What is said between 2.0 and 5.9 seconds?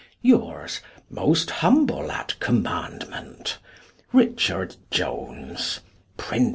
at commandment, R[ichard] J[ones],